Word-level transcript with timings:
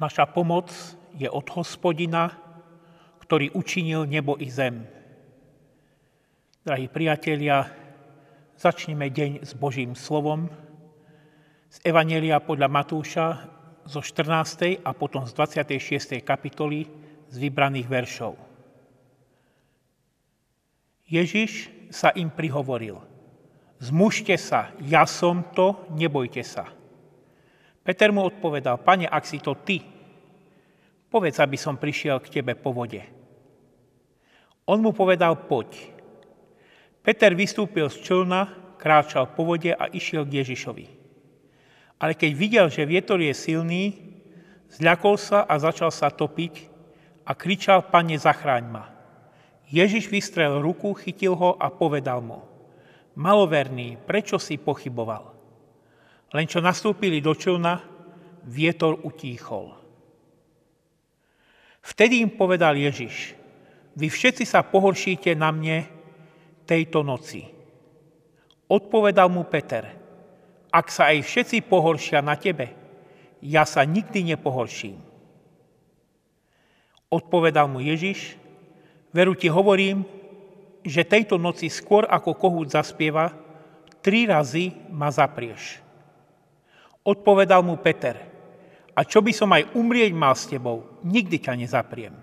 Naša 0.00 0.24
pomoc 0.32 0.72
je 1.12 1.28
od 1.28 1.44
hospodina, 1.52 2.32
ktorý 3.20 3.52
učinil 3.52 4.08
nebo 4.08 4.32
i 4.40 4.48
zem. 4.48 4.88
Drahí 6.64 6.88
priatelia, 6.88 7.68
začneme 8.56 9.12
deň 9.12 9.44
s 9.44 9.52
Božím 9.52 9.92
slovom, 9.92 10.48
z 11.68 11.76
Evanelia 11.84 12.40
podľa 12.40 12.72
Matúša 12.72 13.26
zo 13.84 14.00
14. 14.00 14.80
a 14.80 14.90
potom 14.96 15.28
z 15.28 15.36
26. 15.36 16.24
kapitoly 16.24 16.88
z 17.28 17.36
vybraných 17.36 17.84
veršov. 17.92 18.40
Ježiš 21.04 21.68
sa 21.92 22.08
im 22.16 22.32
prihovoril. 22.32 22.96
Zmužte 23.84 24.40
sa, 24.40 24.72
ja 24.80 25.04
som 25.04 25.44
to, 25.52 25.76
nebojte 25.92 26.40
sa. 26.40 26.79
Peter 27.90 28.14
mu 28.14 28.22
odpovedal, 28.22 28.78
pane, 28.86 29.10
ak 29.10 29.26
si 29.26 29.42
to 29.42 29.58
ty, 29.66 29.82
povedz, 31.10 31.42
aby 31.42 31.58
som 31.58 31.74
prišiel 31.74 32.22
k 32.22 32.38
tebe 32.38 32.54
po 32.54 32.70
vode. 32.70 33.02
On 34.70 34.78
mu 34.78 34.94
povedal, 34.94 35.34
poď. 35.50 35.90
Peter 37.02 37.34
vystúpil 37.34 37.90
z 37.90 37.98
člna, 37.98 38.46
kráčal 38.78 39.34
po 39.34 39.42
vode 39.42 39.74
a 39.74 39.90
išiel 39.90 40.22
k 40.22 40.38
Ježišovi. 40.38 40.86
Ale 41.98 42.14
keď 42.14 42.30
videl, 42.30 42.66
že 42.70 42.86
vietor 42.86 43.18
je 43.18 43.34
silný, 43.34 43.98
zľakol 44.70 45.18
sa 45.18 45.42
a 45.42 45.58
začal 45.58 45.90
sa 45.90 46.14
topiť 46.14 46.70
a 47.26 47.34
kričal, 47.34 47.90
pane, 47.90 48.14
zachráň 48.14 48.70
ma. 48.70 48.86
Ježiš 49.66 50.06
vystrel 50.06 50.62
ruku, 50.62 50.94
chytil 50.94 51.34
ho 51.34 51.58
a 51.58 51.74
povedal 51.74 52.22
mu, 52.22 52.46
maloverný, 53.18 53.98
prečo 54.06 54.38
si 54.38 54.62
pochyboval? 54.62 55.30
Len 56.30 56.46
čo 56.46 56.62
nastúpili 56.62 57.18
do 57.18 57.34
člna, 57.34 57.89
vietor 58.44 59.00
utíchol. 59.02 59.74
Vtedy 61.80 62.20
im 62.20 62.30
povedal 62.30 62.76
Ježiš, 62.76 63.34
vy 63.96 64.06
všetci 64.06 64.44
sa 64.44 64.62
pohoršíte 64.62 65.32
na 65.34 65.50
mne 65.50 65.88
tejto 66.68 67.02
noci. 67.02 67.48
Odpovedal 68.70 69.26
mu 69.26 69.42
Peter, 69.48 69.90
ak 70.70 70.86
sa 70.86 71.10
aj 71.10 71.26
všetci 71.26 71.66
pohoršia 71.66 72.22
na 72.22 72.38
tebe, 72.38 72.70
ja 73.42 73.66
sa 73.66 73.82
nikdy 73.82 74.36
nepohorším. 74.36 75.00
Odpovedal 77.10 77.66
mu 77.66 77.82
Ježiš, 77.82 78.38
veru 79.10 79.34
ti 79.34 79.50
hovorím, 79.50 80.06
že 80.86 81.02
tejto 81.02 81.34
noci 81.34 81.66
skôr 81.66 82.06
ako 82.06 82.38
kohút 82.38 82.70
zaspieva, 82.70 83.34
tri 83.98 84.30
razy 84.30 84.70
ma 84.94 85.10
zaprieš. 85.10 85.82
Odpovedal 87.02 87.66
mu 87.66 87.74
Peter, 87.82 88.29
a 88.94 89.00
čo 89.06 89.24
by 89.24 89.32
som 89.32 89.50
aj 89.54 89.72
umrieť 89.74 90.12
mal 90.12 90.34
s 90.34 90.50
tebou, 90.50 90.86
nikdy 91.06 91.38
ťa 91.40 91.54
nezapriem. 91.56 92.14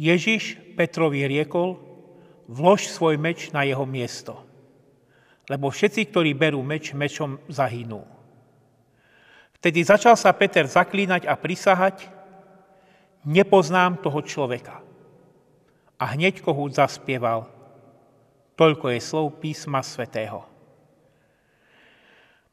Ježiš 0.00 0.56
Petrovi 0.74 1.28
riekol, 1.28 1.76
vlož 2.50 2.88
svoj 2.88 3.20
meč 3.20 3.52
na 3.54 3.62
jeho 3.68 3.84
miesto, 3.84 4.34
lebo 5.46 5.70
všetci, 5.70 6.10
ktorí 6.10 6.34
berú 6.34 6.64
meč, 6.66 6.90
mečom 6.96 7.38
zahynú. 7.46 8.02
Vtedy 9.60 9.84
začal 9.84 10.16
sa 10.16 10.32
Peter 10.32 10.64
zaklínať 10.64 11.28
a 11.28 11.36
prisahať, 11.36 12.08
nepoznám 13.28 14.00
toho 14.00 14.24
človeka. 14.24 14.80
A 16.00 16.16
hneď 16.16 16.40
kohút 16.40 16.80
zaspieval, 16.80 17.44
toľko 18.56 18.88
je 18.96 19.00
slov 19.04 19.36
písma 19.36 19.84
svätého. 19.84 20.49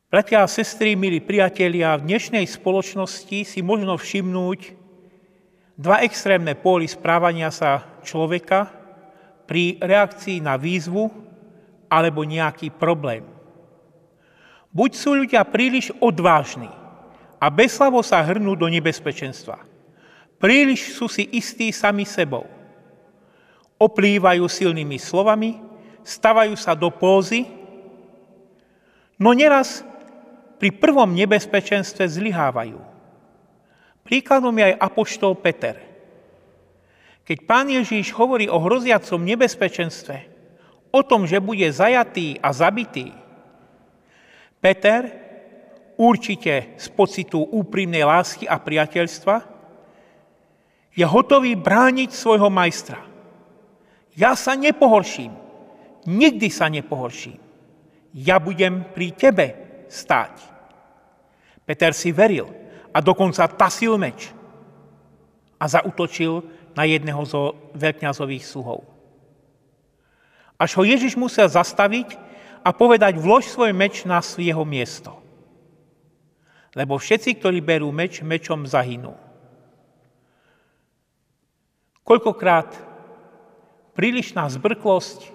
Bratia 0.08 0.40
a 0.40 0.48
sestry, 0.48 0.96
milí 0.96 1.20
priatelia, 1.20 2.00
v 2.00 2.08
dnešnej 2.08 2.48
spoločnosti 2.48 3.44
si 3.44 3.60
možno 3.60 4.00
všimnúť 4.00 4.72
dva 5.76 6.00
extrémne 6.00 6.56
póly 6.56 6.88
správania 6.88 7.52
sa 7.52 7.84
človeka 8.08 8.72
pri 9.52 9.76
reakcii 9.84 10.40
na 10.40 10.56
výzvu 10.56 11.12
alebo 11.92 12.24
nejaký 12.24 12.72
problém. 12.72 13.28
Buď 14.72 14.92
sú 14.96 15.12
ľudia 15.12 15.44
príliš 15.44 15.92
odvážni 16.00 16.72
a 17.36 17.52
bezslavo 17.52 18.00
sa 18.00 18.24
hrnú 18.24 18.56
do 18.56 18.72
nebezpečenstva. 18.72 19.60
Príliš 20.40 20.96
sú 20.96 21.12
si 21.12 21.28
istí 21.36 21.68
sami 21.76 22.08
sebou. 22.08 22.48
Oplývajú 23.76 24.48
silnými 24.48 25.04
slovami, 25.04 25.60
stavajú 26.08 26.56
sa 26.56 26.72
do 26.80 26.88
pózy, 26.96 27.44
no 29.20 29.36
neraz 29.36 29.84
pri 30.58 30.70
prvom 30.74 31.14
nebezpečenstve 31.14 32.10
zlyhávajú. 32.10 32.82
Príkladom 34.02 34.56
je 34.58 34.74
aj 34.74 34.80
apoštol 34.82 35.38
Peter. 35.38 35.78
Keď 37.28 37.38
pán 37.44 37.68
Ježíš 37.68 38.16
hovorí 38.16 38.48
o 38.48 38.58
hroziacom 38.58 39.20
nebezpečenstve, 39.20 40.16
o 40.96 41.02
tom, 41.04 41.28
že 41.28 41.44
bude 41.44 41.68
zajatý 41.70 42.40
a 42.40 42.56
zabitý, 42.56 43.12
Peter 44.58 45.12
určite 46.00 46.80
z 46.80 46.86
pocitu 46.96 47.44
úprimnej 47.44 48.08
lásky 48.08 48.48
a 48.48 48.58
priateľstva 48.58 49.36
je 50.98 51.06
hotový 51.06 51.54
brániť 51.54 52.10
svojho 52.10 52.50
majstra. 52.50 53.04
Ja 54.18 54.34
sa 54.34 54.58
nepohorším, 54.58 55.30
nikdy 56.10 56.48
sa 56.50 56.72
nepohorším. 56.74 57.38
Ja 58.18 58.42
budem 58.42 58.82
pri 58.98 59.14
tebe, 59.14 59.67
stáť. 59.90 60.36
Peter 61.68 61.92
si 61.92 62.16
veril 62.16 62.48
a 62.96 63.04
dokonca 63.04 63.44
tasil 63.52 64.00
meč 64.00 64.32
a 65.60 65.66
zautočil 65.68 66.46
na 66.78 66.86
jedného 66.86 67.20
zo 67.26 67.58
veľkňazových 67.74 68.46
sluhov. 68.46 68.86
Až 70.58 70.78
ho 70.78 70.84
Ježiš 70.86 71.18
musel 71.18 71.50
zastaviť 71.50 72.18
a 72.62 72.70
povedať, 72.74 73.18
vlož 73.18 73.50
svoj 73.50 73.74
meč 73.74 74.06
na 74.06 74.22
jeho 74.22 74.66
miesto. 74.66 75.14
Lebo 76.78 76.98
všetci, 76.98 77.42
ktorí 77.42 77.62
berú 77.62 77.90
meč, 77.90 78.22
mečom 78.22 78.66
zahynú. 78.70 79.18
Koľkokrát 82.06 82.70
prílišná 83.98 84.46
zbrklosť, 84.48 85.34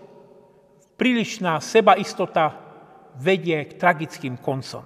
prílišná 0.94 1.58
sebaistota 1.58 2.61
vedie 3.18 3.58
k 3.68 3.76
tragickým 3.76 4.40
koncom. 4.40 4.84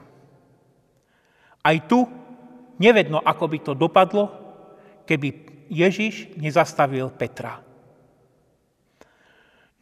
Aj 1.67 1.77
tu 1.87 2.07
nevedno, 2.79 3.19
ako 3.23 3.45
by 3.51 3.59
to 3.63 3.73
dopadlo, 3.75 4.25
keby 5.07 5.29
Ježiš 5.71 6.39
nezastavil 6.39 7.11
Petra. 7.15 7.59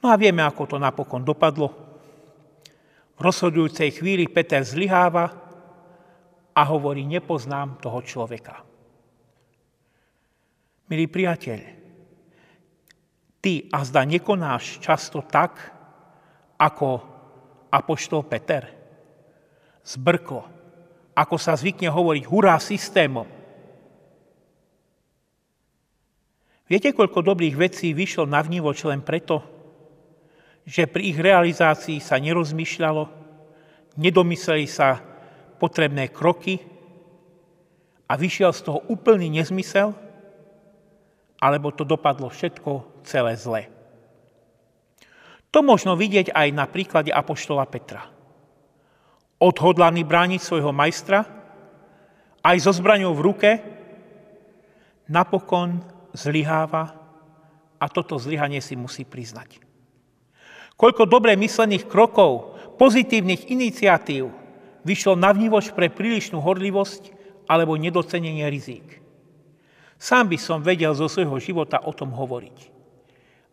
No 0.05 0.13
a 0.13 0.21
vieme, 0.21 0.45
ako 0.45 0.77
to 0.77 0.77
napokon 0.77 1.25
dopadlo. 1.25 1.69
V 3.15 3.21
rozhodujúcej 3.21 3.95
chvíli 3.95 4.29
Peter 4.29 4.61
zlyháva 4.61 5.33
a 6.53 6.63
hovorí, 6.69 7.09
nepoznám 7.09 7.81
toho 7.81 8.05
človeka. 8.05 8.61
Milý 10.93 11.09
priateľ, 11.09 11.61
ty 13.41 13.69
a 13.73 13.81
zda 13.81 14.05
nekonáš 14.05 14.81
často 14.85 15.25
tak, 15.25 15.57
ako 16.61 17.14
apoštol 17.75 18.23
Peter. 18.31 18.71
Zbrklo. 19.83 20.47
Ako 21.15 21.35
sa 21.39 21.59
zvykne 21.59 21.91
hovoriť, 21.91 22.23
hurá 22.31 22.59
systémom. 22.63 23.27
Viete, 26.65 26.97
koľko 26.97 27.21
dobrých 27.21 27.55
vecí 27.59 27.93
vyšlo 27.93 28.25
na 28.25 28.41
vnívoč 28.41 28.89
len 28.89 29.05
preto, 29.05 29.45
že 30.65 30.89
pri 30.89 31.13
ich 31.13 31.19
realizácii 31.21 32.01
sa 32.01 32.17
nerozmýšľalo, 32.17 33.05
nedomysleli 34.01 34.65
sa 34.65 34.97
potrebné 35.61 36.09
kroky 36.09 36.57
a 38.09 38.17
vyšiel 38.17 38.51
z 38.57 38.61
toho 38.65 38.81
úplný 38.89 39.29
nezmysel, 39.29 39.93
alebo 41.37 41.69
to 41.69 41.85
dopadlo 41.85 42.33
všetko 42.33 43.05
celé 43.05 43.37
zle. 43.37 43.74
To 45.55 45.63
možno 45.63 45.95
vidieť 45.95 46.35
aj 46.35 46.49
na 46.51 46.67
príklade 46.67 47.15
Apoštola 47.15 47.63
Petra. 47.71 48.11
Odhodlaný 49.39 50.03
brániť 50.03 50.43
svojho 50.43 50.75
majstra, 50.75 51.23
aj 52.43 52.57
so 52.59 52.75
zbraňou 52.75 53.15
v 53.15 53.23
ruke, 53.23 53.51
napokon 55.07 55.79
zlyháva 56.11 56.99
a 57.79 57.87
toto 57.87 58.19
zlyhanie 58.19 58.59
si 58.59 58.75
musí 58.75 59.07
priznať. 59.07 59.63
Koľko 60.75 61.07
dobre 61.07 61.39
myslených 61.39 61.87
krokov, 61.87 62.59
pozitívnych 62.75 63.47
iniciatív 63.47 64.35
vyšlo 64.83 65.15
na 65.15 65.31
vnívoč 65.31 65.71
pre 65.71 65.87
prílišnú 65.87 66.43
horlivosť 66.43 67.15
alebo 67.47 67.79
nedocenenie 67.79 68.43
rizík. 68.51 68.99
Sám 70.03 70.35
by 70.35 70.39
som 70.41 70.67
vedel 70.67 70.91
zo 70.99 71.07
svojho 71.07 71.39
života 71.39 71.79
o 71.87 71.95
tom 71.95 72.11
hovoriť. 72.11 72.74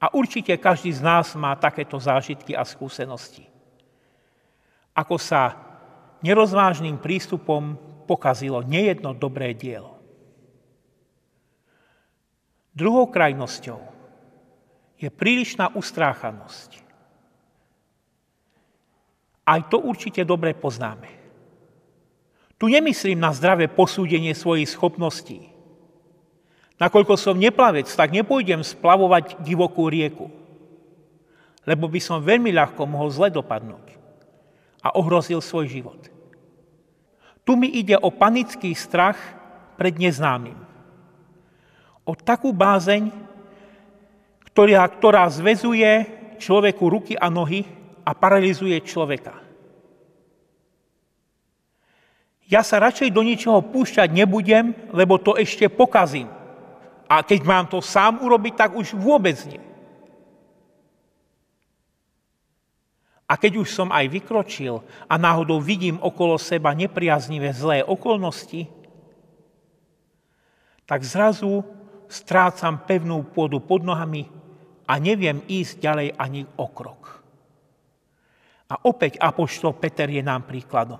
A 0.01 0.09
určite 0.09 0.57
každý 0.57 0.89
z 0.89 1.05
nás 1.05 1.37
má 1.37 1.53
takéto 1.53 2.01
zážitky 2.01 2.57
a 2.57 2.65
skúsenosti. 2.65 3.45
Ako 4.97 5.21
sa 5.21 5.55
nerozvážnym 6.25 6.97
prístupom 6.97 7.77
pokazilo 8.09 8.65
nejedno 8.65 9.13
dobré 9.13 9.53
dielo. 9.53 10.01
Druhou 12.73 13.05
krajnosťou 13.13 13.79
je 14.97 15.09
prílišná 15.13 15.77
ustráchanosť. 15.77 16.81
Aj 19.45 19.61
to 19.69 19.77
určite 19.85 20.25
dobre 20.25 20.57
poznáme. 20.57 21.21
Tu 22.57 22.69
nemyslím 22.69 23.19
na 23.21 23.33
zdravé 23.33 23.69
posúdenie 23.69 24.33
svojich 24.37 24.69
schopností. 24.69 25.50
Nakoľko 26.81 27.13
som 27.13 27.37
neplavec, 27.37 27.85
tak 27.85 28.09
nepôjdem 28.09 28.65
splavovať 28.65 29.45
divokú 29.45 29.85
rieku, 29.85 30.33
lebo 31.61 31.85
by 31.85 32.01
som 32.01 32.25
veľmi 32.25 32.49
ľahko 32.49 32.89
mohol 32.89 33.13
zle 33.13 33.29
dopadnúť 33.29 33.93
a 34.81 34.97
ohrozil 34.97 35.45
svoj 35.45 35.69
život. 35.69 36.01
Tu 37.45 37.53
mi 37.53 37.69
ide 37.69 38.01
o 38.01 38.09
panický 38.09 38.73
strach 38.73 39.17
pred 39.77 39.93
neznámym. 39.93 40.57
O 42.01 42.17
takú 42.17 42.49
bázeň, 42.49 43.13
ktorá, 44.49 44.81
ktorá 44.89 45.29
zvezuje 45.29 46.09
človeku 46.41 46.81
ruky 46.81 47.13
a 47.13 47.29
nohy 47.29 47.61
a 48.01 48.17
paralizuje 48.17 48.81
človeka. 48.81 49.37
Ja 52.49 52.65
sa 52.65 52.81
radšej 52.81 53.13
do 53.13 53.21
ničoho 53.21 53.61
púšťať 53.61 54.09
nebudem, 54.09 54.73
lebo 54.89 55.21
to 55.21 55.37
ešte 55.37 55.69
pokazím. 55.69 56.40
A 57.11 57.27
keď 57.27 57.43
mám 57.43 57.67
to 57.67 57.83
sám 57.83 58.23
urobiť, 58.23 58.53
tak 58.55 58.71
už 58.71 58.95
vôbec 58.95 59.35
nie. 59.43 59.59
A 63.27 63.35
keď 63.35 63.63
už 63.63 63.67
som 63.67 63.91
aj 63.91 64.07
vykročil 64.07 64.79
a 65.11 65.19
náhodou 65.19 65.59
vidím 65.59 65.99
okolo 65.99 66.39
seba 66.39 66.71
nepriaznivé 66.71 67.51
zlé 67.51 67.83
okolnosti, 67.83 68.67
tak 70.87 71.03
zrazu 71.03 71.63
strácam 72.07 72.79
pevnú 72.83 73.23
pôdu 73.27 73.59
pod 73.59 73.83
nohami 73.83 74.27
a 74.87 74.99
neviem 74.99 75.43
ísť 75.47 75.83
ďalej 75.83 76.07
ani 76.15 76.41
o 76.59 76.67
krok. 76.71 77.23
A 78.71 78.87
opäť 78.87 79.19
Apoštol 79.19 79.75
Peter 79.79 80.07
je 80.07 80.23
nám 80.23 80.47
príkladom. 80.47 80.99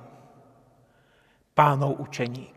Pánov 1.51 1.99
učeník. 2.03 2.55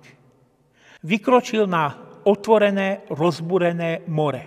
Vykročil 1.02 1.66
na 1.66 2.13
otvorené, 2.24 3.06
rozburené 3.12 4.04
more. 4.08 4.44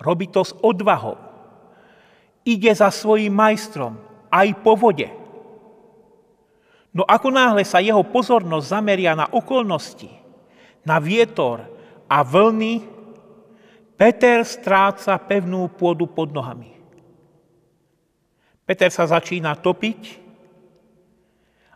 Robí 0.00 0.28
to 0.32 0.44
s 0.44 0.56
odvahou. 0.60 1.16
Ide 2.44 2.72
za 2.72 2.88
svojím 2.88 3.36
majstrom, 3.36 4.00
aj 4.32 4.48
po 4.64 4.72
vode. 4.78 5.08
No 6.90 7.06
ako 7.06 7.28
náhle 7.30 7.62
sa 7.62 7.78
jeho 7.78 8.02
pozornosť 8.02 8.66
zameria 8.66 9.12
na 9.14 9.28
okolnosti, 9.30 10.10
na 10.82 10.96
vietor 10.98 11.62
a 12.10 12.24
vlny, 12.24 12.82
Peter 13.94 14.40
stráca 14.48 15.12
pevnú 15.20 15.68
pôdu 15.68 16.08
pod 16.08 16.32
nohami. 16.32 16.72
Peter 18.64 18.88
sa 18.88 19.04
začína 19.04 19.52
topiť 19.60 20.16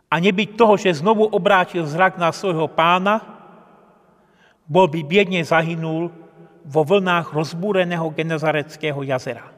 a 0.09 0.17
nebyť 0.17 0.57
toho, 0.57 0.73
že 0.79 1.03
znovu 1.03 1.29
obrátil 1.29 1.85
zrak 1.85 2.17
na 2.17 2.33
svojho 2.33 2.65
pána, 2.71 3.34
bol 4.65 4.89
by 4.89 5.01
biedne 5.05 5.41
zahynul 5.45 6.09
vo 6.65 6.81
vlnách 6.81 7.29
rozbúreného 7.29 8.09
Genezareckého 8.09 8.97
jazera. 9.05 9.53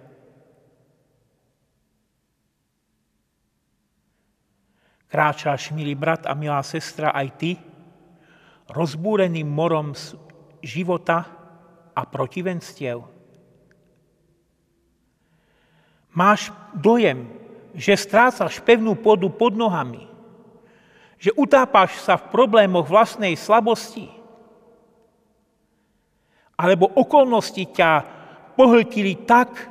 Kráčaš, 5.08 5.72
milý 5.72 5.96
brat 5.96 6.28
a 6.28 6.36
milá 6.36 6.60
sestra, 6.68 7.16
aj 7.16 7.28
ty, 7.40 7.52
rozbúreným 8.68 9.48
morom 9.48 9.96
života 10.60 11.24
a 11.96 12.02
protivenstiev? 12.04 13.08
Máš 16.12 16.52
dojem, 16.76 17.30
že 17.72 17.96
strácaš 17.96 18.60
pevnú 18.60 19.00
pôdu 19.00 19.32
pod 19.32 19.56
nohami, 19.56 20.10
že 21.22 21.32
utápaš 21.40 22.04
sa 22.04 22.20
v 22.20 22.28
problémoch 22.34 22.90
vlastnej 22.90 23.38
slabosti, 23.40 24.17
alebo 26.58 26.90
okolnosti 26.90 27.70
ťa 27.70 27.92
pohltili 28.58 29.14
tak, 29.30 29.70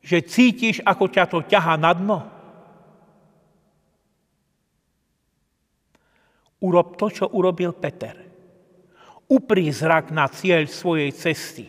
že 0.00 0.24
cítiš, 0.24 0.80
ako 0.80 1.04
ťa 1.12 1.24
to 1.28 1.38
ťaha 1.44 1.74
na 1.76 1.92
dno? 1.92 2.18
Urob 6.64 6.96
to, 6.96 7.12
čo 7.12 7.28
urobil 7.28 7.76
Peter. 7.76 8.16
Upri 9.28 9.68
zrak 9.68 10.08
na 10.08 10.24
cieľ 10.32 10.64
svojej 10.64 11.12
cesty. 11.12 11.68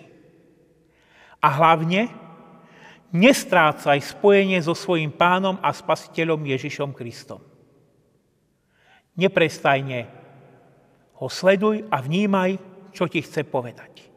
A 1.43 1.47
hlavne 1.51 2.07
nestrácaj 3.11 3.99
spojenie 3.99 4.63
so 4.63 4.71
svojím 4.71 5.11
pánom 5.11 5.59
a 5.59 5.75
spasiteľom 5.75 6.39
Ježišom 6.47 6.95
Kristom. 6.95 7.43
Neprestajne 9.19 10.07
ho 11.19 11.27
sleduj 11.27 11.83
a 11.91 11.99
vnímaj, 11.99 12.68
čo 12.99 13.07
ti 13.07 13.23
chce 13.23 13.47
povedať. 13.47 14.11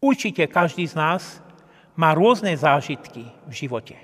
Určite 0.00 0.48
každý 0.48 0.88
z 0.88 0.96
nás 0.96 1.44
má 1.92 2.16
rôzne 2.16 2.56
zážitky 2.56 3.28
v 3.44 3.52
živote. 3.52 4.00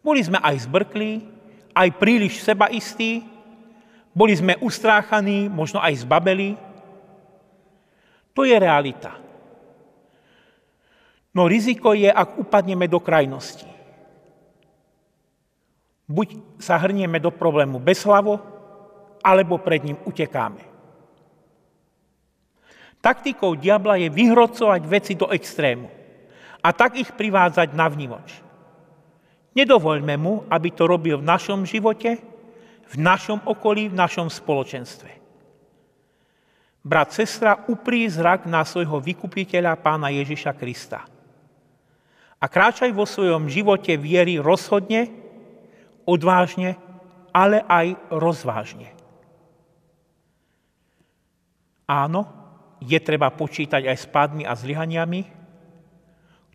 Boli 0.00 0.24
sme 0.24 0.40
aj 0.40 0.64
zbrklí, 0.64 1.20
aj 1.76 2.00
príliš 2.00 2.40
sebaistí, 2.40 3.28
boli 4.16 4.32
sme 4.32 4.56
ustráchaní, 4.64 5.52
možno 5.52 5.84
aj 5.84 6.00
zbabeli. 6.00 6.56
To 8.32 8.48
je 8.48 8.56
realita. 8.56 9.20
No 11.36 11.44
riziko 11.44 11.92
je, 11.92 12.08
ak 12.08 12.40
upadneme 12.40 12.88
do 12.88 13.04
krajnosti. 13.04 13.68
Buď 16.08 16.40
sa 16.56 16.80
hrnieme 16.80 17.20
do 17.20 17.28
problému 17.28 17.76
bezhlavo, 17.76 18.40
alebo 19.20 19.60
pred 19.60 19.84
ním 19.84 20.00
utekáme. 20.08 20.69
Taktikou 23.00 23.56
diabla 23.56 23.96
je 23.96 24.12
vyhrocovať 24.12 24.82
veci 24.84 25.16
do 25.16 25.32
extrému 25.32 25.88
a 26.60 26.68
tak 26.76 27.00
ich 27.00 27.08
privádzať 27.16 27.72
na 27.72 27.88
vnívoč. 27.88 28.28
Nedovoľme 29.56 30.14
mu, 30.20 30.44
aby 30.52 30.68
to 30.70 30.84
robil 30.84 31.18
v 31.18 31.26
našom 31.26 31.64
živote, 31.64 32.20
v 32.90 32.94
našom 33.00 33.40
okolí, 33.48 33.88
v 33.88 33.96
našom 33.96 34.28
spoločenstve. 34.28 35.10
Brat, 36.80 37.12
sestra, 37.12 37.64
uprí 37.68 38.08
zrak 38.08 38.48
na 38.48 38.64
svojho 38.64 39.00
vykupiteľa 39.00 39.76
pána 39.80 40.08
Ježiša 40.12 40.52
Krista. 40.56 41.04
A 42.40 42.44
kráčaj 42.48 42.88
vo 42.96 43.04
svojom 43.04 43.52
živote 43.52 44.00
viery 44.00 44.40
rozhodne, 44.40 45.12
odvážne, 46.08 46.80
ale 47.36 47.60
aj 47.68 48.00
rozvážne. 48.08 48.96
Áno, 51.84 52.39
je 52.80 52.98
treba 53.00 53.28
počítať 53.28 53.84
aj 53.86 53.96
s 53.96 54.06
pádmi 54.08 54.42
a 54.48 54.56
zlyhaniami, 54.56 55.28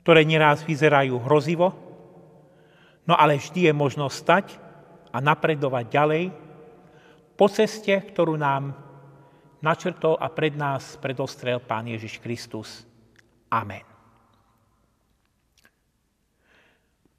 ktoré 0.02 0.26
neraz 0.26 0.66
vyzerajú 0.66 1.22
hrozivo, 1.22 1.74
no 3.06 3.14
ale 3.14 3.38
vždy 3.38 3.70
je 3.70 3.74
možno 3.74 4.10
stať 4.10 4.58
a 5.14 5.22
napredovať 5.22 5.86
ďalej 5.88 6.24
po 7.38 7.46
ceste, 7.50 7.94
ktorú 7.94 8.38
nám 8.38 8.74
načrtol 9.62 10.18
a 10.18 10.30
pred 10.30 10.54
nás 10.54 10.98
predostrel 10.98 11.62
Pán 11.62 11.90
Ježiš 11.90 12.22
Kristus. 12.22 12.86
Amen. 13.50 13.86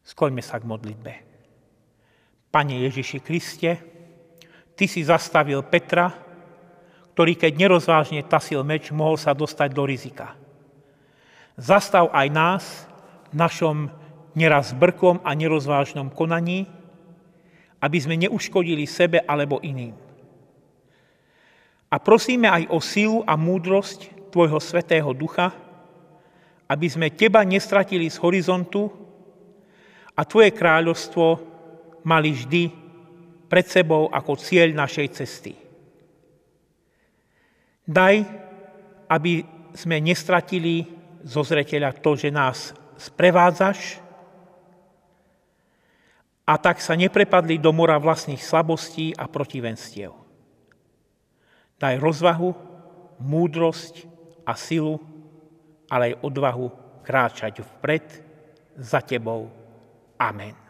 Skoľme 0.07 0.43
sa 0.43 0.63
k 0.63 0.69
modlitbe. 0.71 1.13
Pane 2.55 2.75
Ježiši 2.87 3.19
Kriste, 3.19 3.97
Ty 4.77 4.85
si 4.85 5.01
zastavil 5.01 5.65
Petra, 5.65 6.13
ktorý 7.17 7.33
keď 7.33 7.53
nerozvážne 7.57 8.21
tasil 8.29 8.61
meč, 8.61 8.93
mohol 8.93 9.17
sa 9.17 9.33
dostať 9.33 9.73
do 9.73 9.89
rizika. 9.89 10.37
Zastav 11.57 12.13
aj 12.13 12.29
nás 12.29 12.85
v 13.33 13.41
našom 13.41 13.89
neraz 14.37 14.77
brkom 14.77 15.25
a 15.25 15.33
nerozvážnom 15.33 16.13
konaní, 16.13 16.69
aby 17.81 17.97
sme 17.97 18.21
neuškodili 18.21 18.85
sebe 18.85 19.25
alebo 19.25 19.65
iným. 19.65 19.97
A 21.89 21.97
prosíme 21.97 22.53
aj 22.53 22.69
o 22.69 22.85
sílu 22.85 23.25
a 23.25 23.33
múdrosť 23.33 24.29
Tvojho 24.29 24.61
Svetého 24.61 25.09
Ducha, 25.17 25.57
aby 26.69 26.85
sme 26.85 27.09
Teba 27.09 27.41
nestratili 27.49 28.13
z 28.13 28.21
horizontu 28.21 28.93
a 30.13 30.21
Tvoje 30.29 30.53
kráľovstvo 30.53 31.41
mali 32.05 32.37
vždy 32.37 32.69
pred 33.49 33.65
sebou 33.65 34.13
ako 34.13 34.37
cieľ 34.37 34.77
našej 34.77 35.09
cesty. 35.17 35.65
Daj, 37.87 38.27
aby 39.07 39.47
sme 39.79 40.03
nestratili 40.03 40.87
zo 41.23 41.47
zreteľa 41.47 41.95
to, 42.03 42.19
že 42.19 42.35
nás 42.35 42.75
sprevádzaš, 42.99 44.07
a 46.47 46.55
tak 46.63 46.79
sa 46.79 46.95
neprepadli 46.95 47.59
do 47.59 47.75
mora 47.75 47.99
vlastných 47.99 48.39
slabostí 48.39 49.11
a 49.19 49.27
protivenstiev. 49.27 50.15
Daj 51.77 51.99
rozvahu, 51.99 52.55
múdrosť 53.19 54.07
a 54.47 54.55
silu, 54.55 55.03
ale 55.91 56.15
aj 56.15 56.23
odvahu 56.23 56.67
kráčať 57.03 57.67
vpred 57.67 58.07
za 58.79 59.03
Tebou. 59.03 59.51
Amen. 60.17 60.66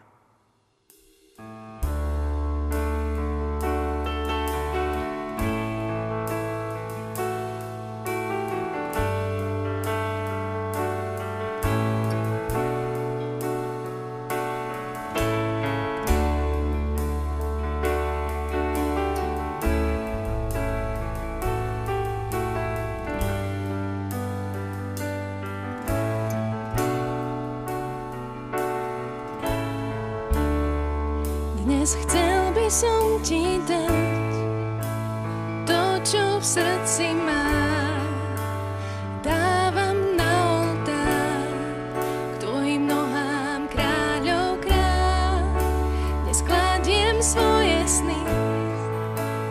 Dnes 31.67 31.99
chcel 31.99 32.55
by 32.55 32.71
som 32.71 33.19
ti 33.27 33.59
dať 33.67 34.31
to, 35.67 35.83
čo 35.99 36.39
v 36.39 36.45
srdci 36.47 37.11
mám. 37.11 38.07
Dávam 39.19 40.15
na 40.15 40.31
oltár 40.63 41.51
k 42.07 42.35
tvojim 42.39 42.87
nohám 42.87 43.67
kráľov 43.67 44.63
kráľ. 44.63 45.43
Dnes 46.23 46.39
kladiem 46.47 47.19
svoje 47.19 47.83
sny, 47.83 48.23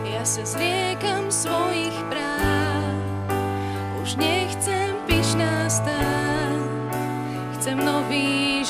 ja 0.09 0.25
sa 0.25 0.41
zriekam 0.41 1.29
svojich 1.29 2.01
práv. 2.09 2.97
Už 4.01 4.17
nechcem 4.17 4.97
pyšná 5.05 5.69
stáť, 5.69 6.65
chcem 7.61 7.77
nový 7.77 8.65